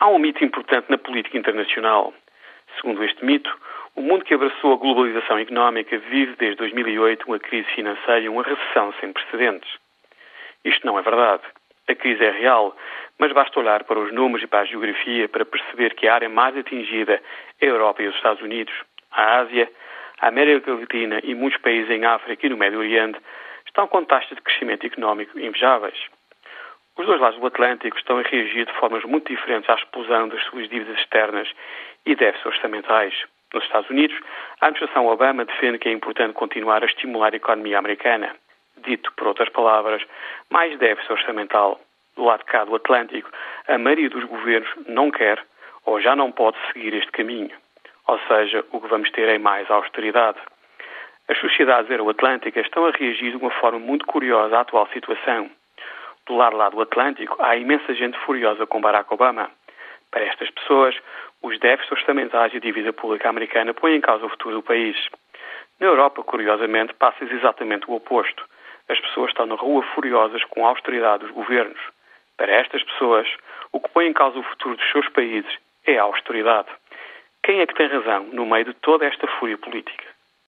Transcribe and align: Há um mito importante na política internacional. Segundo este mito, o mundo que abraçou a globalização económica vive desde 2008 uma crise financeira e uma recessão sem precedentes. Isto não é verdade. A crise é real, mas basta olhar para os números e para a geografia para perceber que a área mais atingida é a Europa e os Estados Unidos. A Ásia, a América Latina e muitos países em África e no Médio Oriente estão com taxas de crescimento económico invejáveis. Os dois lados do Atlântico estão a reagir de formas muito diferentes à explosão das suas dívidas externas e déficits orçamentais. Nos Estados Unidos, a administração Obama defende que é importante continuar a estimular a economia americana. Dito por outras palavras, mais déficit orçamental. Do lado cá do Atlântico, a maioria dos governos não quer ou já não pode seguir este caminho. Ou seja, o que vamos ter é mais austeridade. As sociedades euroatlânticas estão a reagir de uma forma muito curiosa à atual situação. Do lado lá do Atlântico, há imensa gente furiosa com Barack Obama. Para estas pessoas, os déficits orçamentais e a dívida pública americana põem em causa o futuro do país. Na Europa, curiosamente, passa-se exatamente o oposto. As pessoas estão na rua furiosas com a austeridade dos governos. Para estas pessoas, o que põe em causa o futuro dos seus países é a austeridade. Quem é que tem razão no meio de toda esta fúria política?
Há 0.00 0.06
um 0.06 0.18
mito 0.20 0.44
importante 0.44 0.88
na 0.88 0.96
política 0.96 1.36
internacional. 1.36 2.14
Segundo 2.76 3.02
este 3.02 3.24
mito, 3.24 3.52
o 3.96 4.00
mundo 4.00 4.24
que 4.24 4.32
abraçou 4.32 4.72
a 4.72 4.76
globalização 4.76 5.40
económica 5.40 5.98
vive 5.98 6.36
desde 6.36 6.54
2008 6.58 7.26
uma 7.26 7.40
crise 7.40 7.68
financeira 7.70 8.20
e 8.20 8.28
uma 8.28 8.44
recessão 8.44 8.94
sem 9.00 9.12
precedentes. 9.12 9.68
Isto 10.64 10.86
não 10.86 11.00
é 11.00 11.02
verdade. 11.02 11.42
A 11.88 11.96
crise 11.96 12.24
é 12.24 12.30
real, 12.30 12.76
mas 13.18 13.32
basta 13.32 13.58
olhar 13.58 13.82
para 13.82 13.98
os 13.98 14.12
números 14.12 14.44
e 14.44 14.46
para 14.46 14.60
a 14.60 14.64
geografia 14.66 15.28
para 15.28 15.44
perceber 15.44 15.94
que 15.94 16.06
a 16.06 16.14
área 16.14 16.28
mais 16.28 16.56
atingida 16.56 17.20
é 17.60 17.66
a 17.66 17.68
Europa 17.68 18.00
e 18.00 18.06
os 18.06 18.14
Estados 18.14 18.40
Unidos. 18.40 18.74
A 19.10 19.38
Ásia, 19.38 19.68
a 20.20 20.28
América 20.28 20.72
Latina 20.72 21.18
e 21.24 21.34
muitos 21.34 21.60
países 21.60 21.90
em 21.90 22.04
África 22.04 22.46
e 22.46 22.50
no 22.50 22.56
Médio 22.56 22.78
Oriente 22.78 23.18
estão 23.66 23.88
com 23.88 24.04
taxas 24.04 24.36
de 24.36 24.42
crescimento 24.42 24.86
económico 24.86 25.36
invejáveis. 25.40 25.98
Os 26.98 27.06
dois 27.06 27.20
lados 27.20 27.38
do 27.38 27.46
Atlântico 27.46 27.96
estão 27.96 28.18
a 28.18 28.22
reagir 28.22 28.66
de 28.66 28.72
formas 28.72 29.04
muito 29.04 29.32
diferentes 29.32 29.70
à 29.70 29.74
explosão 29.74 30.28
das 30.28 30.42
suas 30.46 30.68
dívidas 30.68 30.98
externas 30.98 31.48
e 32.04 32.16
déficits 32.16 32.44
orçamentais. 32.44 33.14
Nos 33.54 33.62
Estados 33.62 33.88
Unidos, 33.88 34.18
a 34.60 34.66
administração 34.66 35.06
Obama 35.06 35.44
defende 35.44 35.78
que 35.78 35.88
é 35.88 35.92
importante 35.92 36.34
continuar 36.34 36.82
a 36.82 36.86
estimular 36.86 37.32
a 37.32 37.36
economia 37.36 37.78
americana. 37.78 38.34
Dito 38.78 39.12
por 39.12 39.28
outras 39.28 39.48
palavras, 39.50 40.02
mais 40.50 40.76
déficit 40.76 41.12
orçamental. 41.12 41.80
Do 42.16 42.24
lado 42.24 42.44
cá 42.44 42.64
do 42.64 42.74
Atlântico, 42.74 43.30
a 43.68 43.78
maioria 43.78 44.10
dos 44.10 44.24
governos 44.24 44.68
não 44.88 45.12
quer 45.12 45.40
ou 45.86 46.00
já 46.00 46.16
não 46.16 46.32
pode 46.32 46.56
seguir 46.72 46.94
este 46.94 47.12
caminho. 47.12 47.54
Ou 48.08 48.18
seja, 48.26 48.64
o 48.72 48.80
que 48.80 48.88
vamos 48.88 49.08
ter 49.12 49.28
é 49.28 49.38
mais 49.38 49.70
austeridade. 49.70 50.38
As 51.28 51.38
sociedades 51.38 51.88
euroatlânticas 51.92 52.66
estão 52.66 52.86
a 52.86 52.90
reagir 52.90 53.30
de 53.30 53.36
uma 53.36 53.52
forma 53.52 53.78
muito 53.78 54.04
curiosa 54.04 54.58
à 54.58 54.62
atual 54.62 54.88
situação. 54.92 55.48
Do 56.28 56.36
lado 56.36 56.58
lá 56.58 56.68
do 56.68 56.82
Atlântico, 56.82 57.36
há 57.40 57.56
imensa 57.56 57.94
gente 57.94 58.18
furiosa 58.18 58.66
com 58.66 58.82
Barack 58.82 59.12
Obama. 59.12 59.50
Para 60.10 60.26
estas 60.26 60.50
pessoas, 60.50 60.94
os 61.42 61.58
déficits 61.58 61.90
orçamentais 61.90 62.52
e 62.52 62.58
a 62.58 62.60
dívida 62.60 62.92
pública 62.92 63.30
americana 63.30 63.72
põem 63.72 63.96
em 63.96 64.00
causa 64.02 64.26
o 64.26 64.28
futuro 64.28 64.56
do 64.56 64.62
país. 64.62 64.94
Na 65.80 65.86
Europa, 65.86 66.22
curiosamente, 66.22 66.92
passa-se 66.92 67.32
exatamente 67.32 67.90
o 67.90 67.94
oposto. 67.94 68.44
As 68.90 69.00
pessoas 69.00 69.30
estão 69.30 69.46
na 69.46 69.54
rua 69.54 69.82
furiosas 69.94 70.44
com 70.44 70.66
a 70.66 70.68
austeridade 70.68 71.24
dos 71.24 71.32
governos. 71.32 71.80
Para 72.36 72.52
estas 72.52 72.82
pessoas, 72.82 73.26
o 73.72 73.80
que 73.80 73.88
põe 73.88 74.06
em 74.06 74.12
causa 74.12 74.38
o 74.38 74.42
futuro 74.42 74.76
dos 74.76 74.90
seus 74.92 75.08
países 75.08 75.56
é 75.86 75.96
a 75.96 76.02
austeridade. 76.02 76.68
Quem 77.42 77.60
é 77.60 77.66
que 77.66 77.74
tem 77.74 77.88
razão 77.88 78.24
no 78.24 78.44
meio 78.44 78.66
de 78.66 78.74
toda 78.74 79.06
esta 79.06 79.26
fúria 79.38 79.56
política? 79.56 80.04